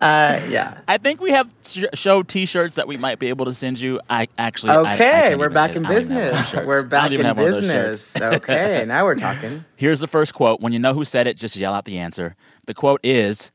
[0.00, 0.78] Uh, yeah.
[0.86, 4.00] I think we have sh- show T-shirts that we might be able to send you.
[4.10, 4.72] I actually.
[4.72, 6.54] Okay, I, I we're back in business.
[6.54, 8.14] We're back in business.
[8.20, 9.64] okay, now we're talking.
[9.76, 10.60] Here's the first quote.
[10.60, 12.36] When you know who said it, just yell out the answer.
[12.66, 13.50] The quote is,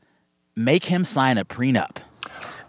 [0.56, 1.98] "Make him sign a prenup."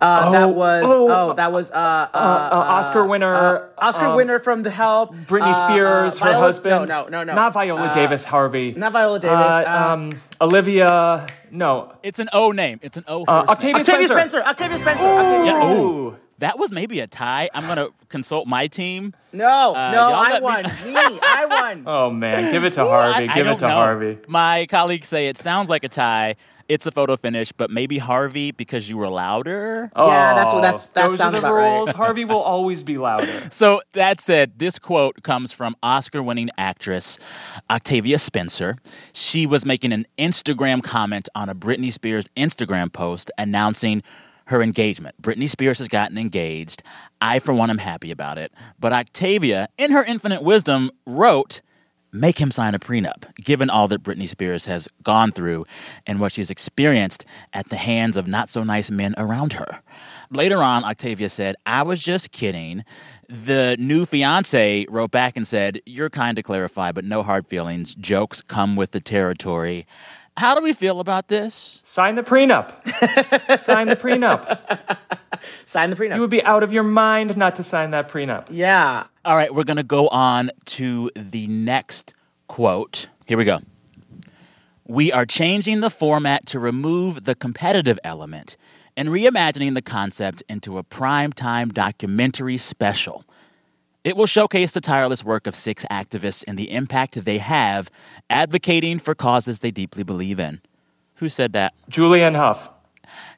[0.03, 1.79] Uh, oh, that was oh, oh that was uh, uh,
[2.12, 5.15] uh, uh Oscar winner uh, Oscar um, winner from The Help.
[5.15, 6.88] Britney Spears, her Viola, husband.
[6.88, 7.35] No, no, no, no.
[7.35, 8.73] Not Viola Davis, Harvey.
[8.73, 9.69] Not Viola Davis.
[9.69, 11.29] um, Olivia.
[11.53, 12.81] No, it's an O name.
[12.83, 13.25] It's an O.
[13.27, 14.41] Octavia, Octavia Spencer.
[14.41, 14.43] Spencer.
[14.43, 15.07] Octavia Spencer.
[15.07, 15.67] Octavia Spencer.
[15.75, 15.81] Yeah.
[15.81, 16.17] Ooh.
[16.38, 17.49] That was maybe a tie.
[17.55, 19.15] I'm going to consult my team.
[19.33, 20.62] No, Uh, no, I let me- won.
[21.12, 21.85] Me, I won.
[21.87, 23.29] Oh man, give it to Harvey.
[23.29, 23.75] I- I give don't it to know.
[23.75, 24.19] Harvey.
[24.27, 26.35] My colleagues say it sounds like a tie.
[26.68, 29.90] It's a photo finish, but maybe Harvey because you were louder.
[29.96, 31.77] Oh, Yeah, that's what- oh, that's- that Those sounds are the about right.
[31.79, 31.90] rules.
[31.90, 33.27] Harvey will always be louder.
[33.51, 37.18] So that said, this quote comes from Oscar winning actress
[37.70, 38.77] Octavia Spencer.
[39.12, 44.03] She was making an Instagram comment on a Britney Spears Instagram post announcing
[44.46, 45.14] her engagement.
[45.22, 46.83] Britney Spears has gotten engaged.
[47.20, 48.53] I, for one, am happy about it.
[48.81, 51.61] But Octavia, in her infinite wisdom, wrote,
[52.14, 55.64] Make him sign a prenup, given all that Britney Spears has gone through
[56.07, 59.81] and what she's experienced at the hands of not so nice men around her.
[60.31, 62.85] Later on, Octavia said, I was just kidding.
[63.31, 67.94] The new fiance wrote back and said, You're kind to clarify, but no hard feelings.
[67.94, 69.87] Jokes come with the territory.
[70.37, 71.83] How do we feel about this?
[71.85, 72.73] Sign the prenup.
[73.61, 74.99] sign the prenup.
[75.64, 76.14] Sign the prenup.
[76.14, 78.47] You would be out of your mind not to sign that prenup.
[78.51, 79.05] yeah.
[79.25, 82.12] All right, we're going to go on to the next
[82.49, 83.07] quote.
[83.27, 83.61] Here we go.
[84.87, 88.57] We are changing the format to remove the competitive element
[88.97, 93.25] and reimagining the concept into a primetime documentary special.
[94.05, 97.88] It will showcase the tireless work of six activists and the impact they have
[98.29, 100.61] advocating for causes they deeply believe in.
[101.17, 101.73] Who said that?
[101.88, 102.71] Julianne Hough.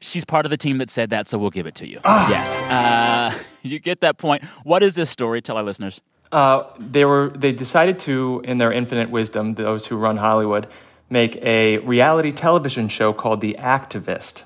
[0.01, 2.01] She's part of the team that said that, so we'll give it to you.
[2.05, 2.63] Yes.
[2.63, 4.43] Uh, you get that point.
[4.63, 5.43] What is this story?
[5.43, 6.01] Tell our listeners.
[6.33, 10.67] Uh, they were they decided to, in their infinite wisdom, those who run Hollywood,
[11.11, 14.45] make a reality television show called The Activist,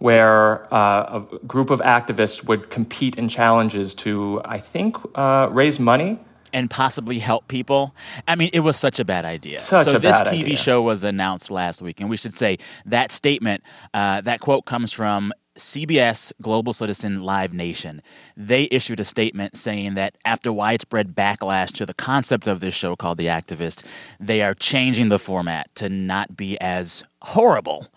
[0.00, 5.78] where uh, a group of activists would compete in challenges to, I think, uh, raise
[5.78, 6.18] money.
[6.52, 7.94] and possibly help people.
[8.26, 9.60] I mean, it was such a bad idea.
[9.60, 10.56] Such so this TV idea.
[10.56, 13.62] show was announced last week, and we should say that statement,
[13.94, 18.02] uh, that quote comes from CBS Global Citizen Live Nation.
[18.36, 22.96] They issued a statement saying that after widespread backlash to the concept of this show
[22.96, 23.84] called The Activist,
[24.18, 27.88] they are changing the format to not be as horrible.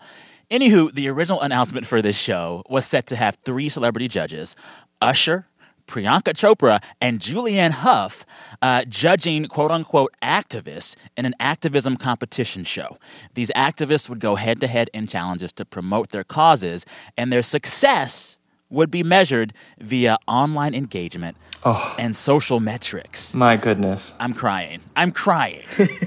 [0.50, 4.54] Anywho, the original announcement for this show was set to have three celebrity judges
[5.00, 5.46] Usher,
[5.86, 8.24] Priyanka Chopra and Julianne Hough
[8.62, 12.98] uh, judging quote unquote activists in an activism competition show.
[13.34, 17.42] These activists would go head to head in challenges to promote their causes, and their
[17.42, 18.38] success
[18.70, 21.94] would be measured via online engagement oh.
[21.98, 23.34] and social metrics.
[23.34, 24.12] My goodness.
[24.18, 24.80] I'm crying.
[24.96, 25.64] I'm crying.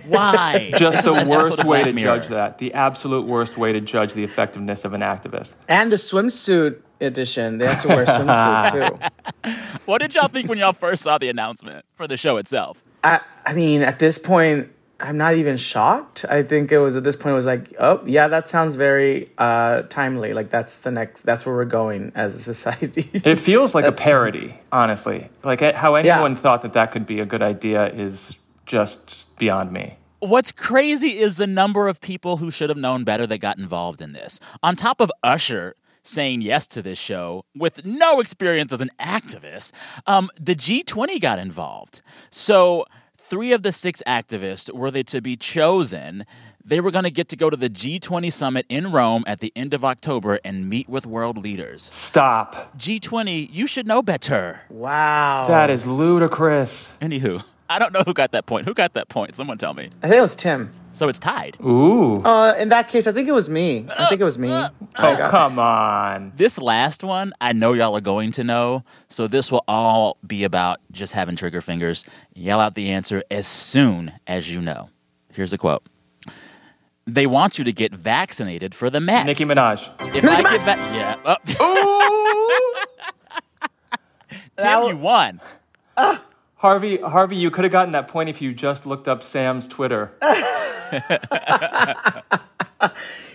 [0.07, 0.71] Why?
[0.77, 2.19] Just This the worst way to Mirror.
[2.19, 2.57] judge that.
[2.57, 5.53] The absolute worst way to judge the effectiveness of an activist.
[5.67, 7.57] And the swimsuit edition.
[7.57, 9.11] They have to wear a swimsuit
[9.53, 9.79] too.
[9.85, 12.83] What did y'all think when y'all first saw the announcement for the show itself?
[13.03, 16.25] I, I mean, at this point, I'm not even shocked.
[16.27, 19.29] I think it was at this point, it was like, oh, yeah, that sounds very
[19.37, 20.33] uh, timely.
[20.33, 23.09] Like, that's the next, that's where we're going as a society.
[23.25, 25.29] It feels like a parody, honestly.
[25.43, 26.13] Like how Yeah.
[26.15, 28.33] anyone thought that that could be a good idea is
[28.65, 29.97] just beyond me.
[30.19, 34.01] What's crazy is the number of people who should have known better that got involved
[34.01, 34.39] in this.
[34.63, 39.73] On top of Usher saying yes to this show with no experience as an activist,
[40.07, 42.01] um, the G20 got involved.
[42.31, 42.85] So,
[43.29, 46.25] three of the six activists were they to be chosen.
[46.63, 49.53] They were going to get to go to the G20 summit in Rome at the
[49.55, 51.89] end of October and meet with world leaders.
[51.93, 52.77] Stop.
[52.77, 54.61] G20, you should know better.
[54.69, 55.45] wow.
[55.47, 56.91] That is ludicrous.
[57.01, 58.65] Anywho, I don't know who got that point.
[58.65, 59.35] Who got that point?
[59.35, 59.89] Someone tell me.
[60.01, 60.69] I think it was Tim.
[60.93, 61.57] So it's tied.
[61.61, 62.15] Ooh.
[62.23, 63.85] Uh, in that case, I think it was me.
[63.89, 64.49] I uh, think it was me.
[64.51, 66.31] Uh, oh, come on.
[66.35, 68.83] This last one, I know y'all are going to know.
[69.09, 72.05] So this will all be about just having trigger fingers.
[72.33, 74.89] Yell out the answer as soon as you know.
[75.33, 75.83] Here's a quote.
[77.05, 79.25] They want you to get vaccinated for the Met.
[79.25, 79.81] Nicki Minaj.
[80.15, 81.35] if I get va- yeah.
[81.59, 82.83] Oh.
[84.57, 85.39] Tim, you won.
[85.95, 86.17] Uh,
[86.57, 90.13] Harvey, Harvey, you could have gotten that point if you just looked up Sam's Twitter.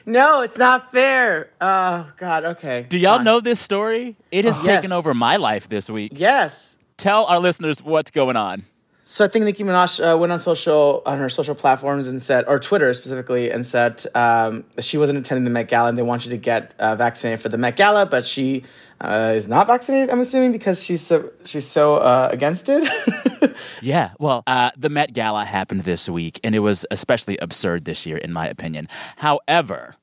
[0.04, 1.50] No, it's not fair.
[1.60, 2.44] Oh, God.
[2.44, 2.86] Okay.
[2.88, 4.16] Do y'all know this story?
[4.32, 4.80] It has oh, Yes.
[4.80, 6.12] taken over my life this week.
[6.16, 6.76] Yes.
[6.96, 8.64] Tell our listeners what's going on.
[9.04, 12.44] So I think Nicki Minaj uh, went on social on her social platforms and said,
[12.46, 16.24] or Twitter specifically, and said um, she wasn't attending the Met Gala and they want
[16.24, 18.62] you to get uh, vaccinated for the Met Gala, but she
[19.00, 20.08] uh, is not vaccinated.
[20.10, 22.88] I'm assuming because she's so she's so uh, against it.
[23.80, 28.06] Yeah, well, uh, the Met Gala happened this week, and it was especially absurd this
[28.06, 28.88] year, in my opinion.
[29.16, 29.96] However,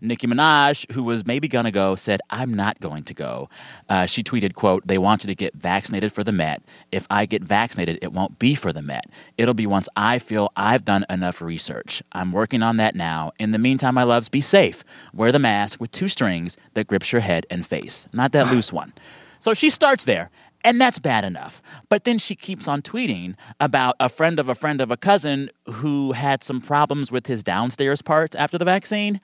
[0.00, 3.48] Nicki Minaj, who was maybe gonna go, said, "I'm not going to go."
[3.88, 6.62] Uh, she tweeted, "quote They want you to get vaccinated for the Met.
[6.92, 9.06] If I get vaccinated, it won't be for the Met.
[9.38, 12.02] It'll be once I feel I've done enough research.
[12.12, 13.32] I'm working on that now.
[13.38, 14.84] In the meantime, my loves, be safe.
[15.14, 18.72] Wear the mask with two strings that grips your head and face, not that loose
[18.72, 18.92] one."
[19.38, 20.30] So she starts there.
[20.64, 21.62] And that's bad enough.
[21.88, 25.48] But then she keeps on tweeting about a friend of a friend of a cousin
[25.66, 29.20] who had some problems with his downstairs parts after the vaccine.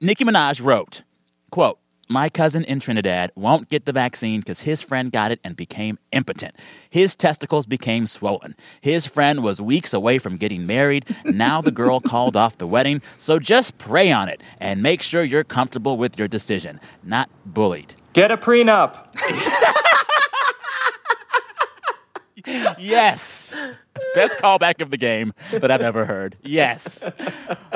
[0.00, 1.02] Nicki Minaj wrote,
[1.50, 5.56] quote, my cousin in Trinidad won't get the vaccine because his friend got it and
[5.56, 6.54] became impotent.
[6.88, 8.54] His testicles became swollen.
[8.80, 11.04] His friend was weeks away from getting married.
[11.24, 13.02] Now the girl called off the wedding.
[13.16, 17.94] So just pray on it and make sure you're comfortable with your decision, not bullied.
[18.12, 19.74] Get a prenup.
[22.78, 23.54] yes.
[24.14, 26.36] Best callback of the game that I've ever heard.
[26.42, 27.04] Yes.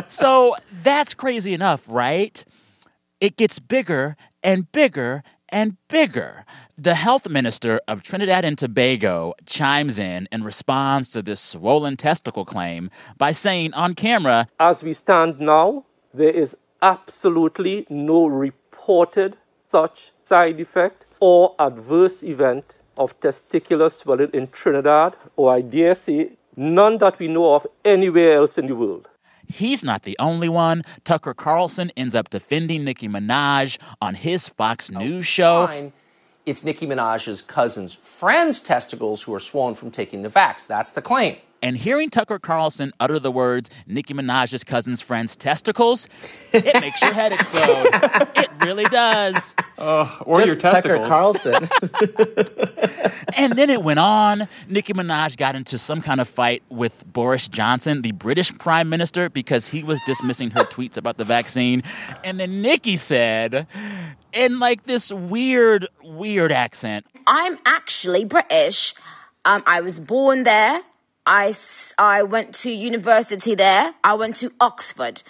[0.09, 2.45] So that's crazy enough, right?
[3.21, 6.45] It gets bigger and bigger and bigger.
[6.77, 12.45] The health minister of Trinidad and Tobago chimes in and responds to this swollen testicle
[12.45, 19.37] claim by saying on camera As we stand now, there is absolutely no reported
[19.69, 22.65] such side effect or adverse event
[22.97, 28.37] of testicular swelling in Trinidad, or I dare say, none that we know of anywhere
[28.37, 29.09] else in the world.
[29.49, 30.83] He's not the only one.
[31.05, 35.67] Tucker Carlson ends up defending Nicki Minaj on his Fox News show.
[35.67, 35.93] Fine.
[36.45, 40.67] It's Nicki Minaj's cousin's friend's testicles who are swollen from taking the vax.
[40.67, 41.37] That's the claim.
[41.63, 46.09] And hearing Tucker Carlson utter the words Nicki Minaj's cousin's friend's testicles,
[46.53, 47.89] it makes your head explode.
[48.37, 49.55] it really does.
[49.79, 51.43] Uh, or Just your testicles.
[51.43, 51.69] Tucker Carlson.
[53.37, 54.49] And then it went on.
[54.69, 59.29] Nicki Minaj got into some kind of fight with Boris Johnson, the British Prime Minister,
[59.29, 61.83] because he was dismissing her tweets about the vaccine.
[62.25, 63.67] And then Nicki said,
[64.33, 68.95] in like this weird, weird accent, I'm actually British.
[69.45, 70.81] Um, I was born there.
[71.27, 71.55] I,
[71.99, 73.95] I went to university there.
[74.03, 75.23] I went to Oxford.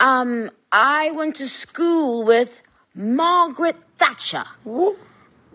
[0.00, 2.62] Um, I went to school with
[2.96, 4.44] Margaret Thatcher.
[4.64, 4.96] What?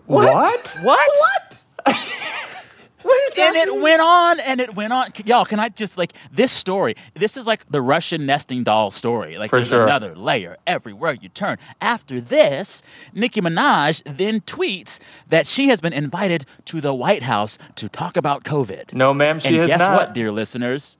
[0.06, 0.78] What?
[0.82, 1.10] what?
[1.18, 1.64] What
[3.10, 3.76] is and happening?
[3.78, 5.10] it went on and it went on.
[5.24, 6.94] Y'all, can I just like this story?
[7.14, 9.38] This is like the Russian nesting doll story.
[9.38, 9.84] Like For there's sure.
[9.84, 11.58] another layer everywhere you turn.
[11.80, 12.82] After this,
[13.14, 14.98] Nicki Minaj then tweets
[15.28, 18.92] that she has been invited to the White House to talk about COVID.
[18.92, 19.60] No, ma'am, she has not.
[19.62, 19.96] and has guess not.
[19.96, 20.96] what, dear listeners?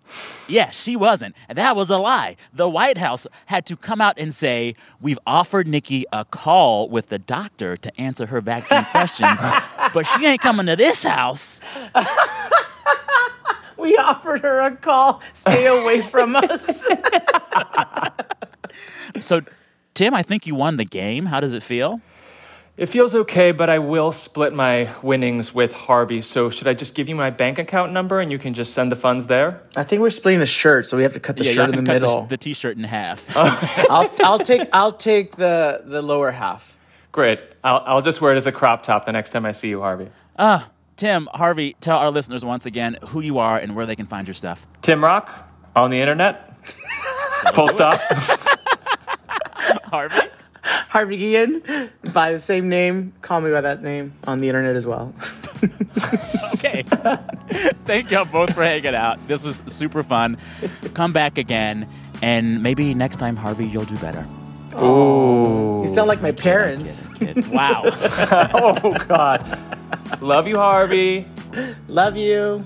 [0.48, 1.34] Yeah, she wasn't.
[1.48, 2.36] That was a lie.
[2.52, 7.08] The White House had to come out and say, We've offered Nicki a call with
[7.08, 9.40] the doctor to answer her vaccine questions,
[9.92, 11.60] but she ain't coming to this house.
[13.78, 15.20] We offered her a call.
[15.32, 16.88] Stay away from us.
[19.20, 19.42] So,
[19.92, 21.26] Tim, I think you won the game.
[21.26, 22.00] How does it feel?
[22.78, 26.22] It feels okay, but I will split my winnings with Harvey.
[26.22, 28.90] So should I just give you my bank account number and you can just send
[28.90, 29.62] the funds there?
[29.76, 31.76] I think we're splitting the shirt, so we have to cut the y'all shirt in
[31.76, 32.22] the cut middle.
[32.22, 33.26] The, the t-shirt in half.
[33.36, 36.80] I'll, I'll take I'll take the the lower half.
[37.12, 37.40] Great.
[37.62, 39.80] I'll, I'll just wear it as a crop top the next time I see you,
[39.80, 40.08] Harvey.
[40.38, 44.06] Ah, Tim, Harvey, tell our listeners once again who you are and where they can
[44.06, 44.66] find your stuff.
[44.80, 45.30] Tim Rock
[45.76, 46.56] on the internet.
[47.54, 48.00] Full stop.
[49.84, 50.28] Harvey?
[50.64, 53.12] Harvey Guillen, by the same name.
[53.20, 55.14] Call me by that name on the internet as well.
[56.64, 56.82] Okay.
[57.84, 59.26] Thank y'all both for hanging out.
[59.26, 60.38] This was super fun.
[60.94, 61.88] Come back again,
[62.22, 64.24] and maybe next time, Harvey, you'll do better.
[64.74, 67.04] You sound like my parents.
[67.18, 67.46] Kid.
[67.48, 67.82] Wow.
[68.54, 69.58] oh, God.
[70.20, 71.26] Love you, Harvey.
[71.88, 72.64] Love you.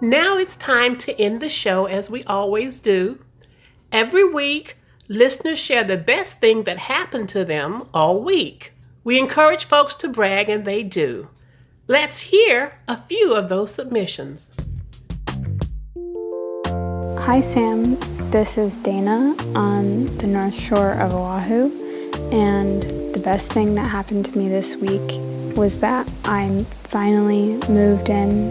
[0.00, 3.18] Now it's time to end the show as we always do.
[3.92, 4.78] Every week,
[5.08, 8.72] listeners share the best thing that happened to them all week.
[9.04, 11.28] We encourage folks to brag, and they do.
[11.86, 14.52] Let's hear a few of those submissions.
[17.30, 17.96] Hi, Sam.
[18.32, 21.70] This is Dana on the North Shore of Oahu.
[22.32, 22.82] And
[23.14, 25.00] the best thing that happened to me this week
[25.56, 28.50] was that I finally moved in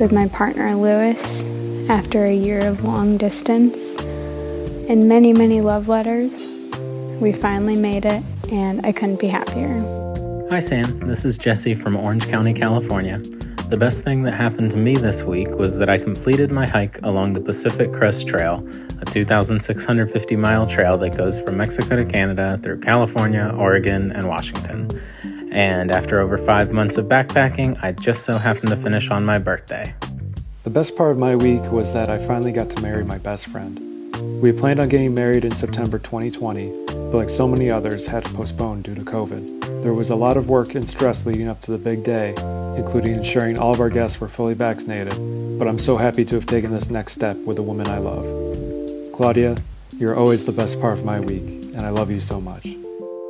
[0.00, 1.44] with my partner Lewis
[1.88, 3.94] after a year of long distance
[4.88, 6.44] and many, many love letters.
[7.20, 9.78] We finally made it, and I couldn't be happier.
[10.50, 10.98] Hi, Sam.
[11.06, 13.22] This is Jesse from Orange County, California.
[13.68, 16.98] The best thing that happened to me this week was that I completed my hike
[17.02, 18.66] along the Pacific Crest Trail,
[19.02, 24.98] a 2,650 mile trail that goes from Mexico to Canada through California, Oregon, and Washington.
[25.52, 29.38] And after over five months of backpacking, I just so happened to finish on my
[29.38, 29.94] birthday.
[30.64, 33.48] The best part of my week was that I finally got to marry my best
[33.48, 34.40] friend.
[34.40, 38.32] We planned on getting married in September 2020, but like so many others, had to
[38.32, 39.57] postpone due to COVID.
[39.82, 42.30] There was a lot of work and stress leading up to the big day,
[42.76, 45.14] including ensuring all of our guests were fully vaccinated,
[45.56, 48.24] but I'm so happy to have taken this next step with the woman I love.
[49.12, 49.56] Claudia,
[49.96, 52.64] you're always the best part of my week, and I love you so much.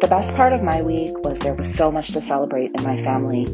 [0.00, 3.02] The best part of my week was there was so much to celebrate in my
[3.02, 3.44] family.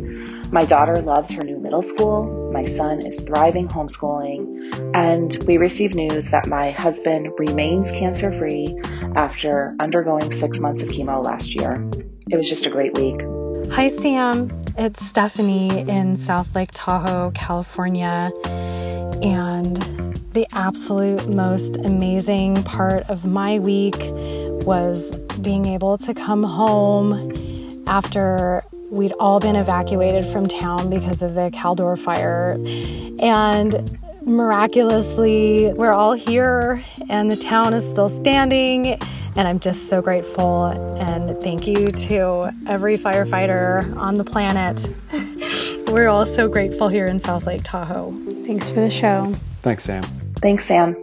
[0.52, 5.96] My daughter loves her new middle school, my son is thriving homeschooling, and we received
[5.96, 8.78] news that my husband remains cancer free
[9.16, 11.74] after undergoing six months of chemo last year.
[12.34, 13.20] It was just a great week.
[13.74, 14.50] Hi, Sam.
[14.76, 18.32] It's Stephanie in South Lake Tahoe, California.
[19.22, 19.76] And
[20.32, 23.94] the absolute most amazing part of my week
[24.66, 31.34] was being able to come home after we'd all been evacuated from town because of
[31.34, 32.58] the Caldor fire.
[33.20, 38.98] And miraculously, we're all here and the town is still standing.
[39.36, 40.66] And I'm just so grateful.
[40.66, 44.88] And thank you to every firefighter on the planet.
[45.92, 48.12] we're all so grateful here in South Lake Tahoe.
[48.46, 49.34] Thanks for the show.
[49.60, 50.02] Thanks, Sam.
[50.42, 50.94] Thanks, Sam.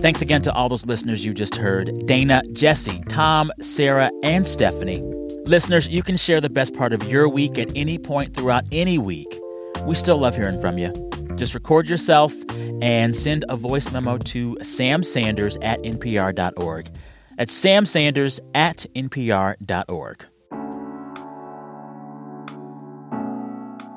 [0.00, 5.00] Thanks again to all those listeners you just heard Dana, Jesse, Tom, Sarah, and Stephanie.
[5.44, 8.98] Listeners, you can share the best part of your week at any point throughout any
[8.98, 9.38] week.
[9.84, 11.11] We still love hearing from you.
[11.36, 12.34] Just record yourself
[12.82, 16.90] and send a voice memo to Sam Sanders at npr.org.
[17.38, 20.26] That's Sam Sanders at npr.org.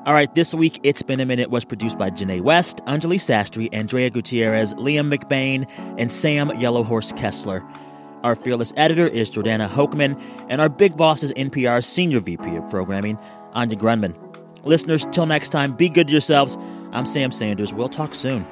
[0.06, 3.68] All right, this week, It's Been a Minute was produced by Janae West, Anjali Sastry,
[3.72, 5.68] Andrea Gutierrez, Liam McBain,
[5.98, 7.64] and Sam Yellowhorse Kessler.
[8.22, 12.70] Our fearless editor is Jordana Hochman, and our big boss is NPR's Senior VP of
[12.70, 13.18] Programming,
[13.54, 14.14] Anya Grundmann.
[14.64, 16.56] Listeners, till next time, be good to yourselves.
[16.96, 17.74] I'm Sam Sanders.
[17.74, 18.46] We'll talk soon.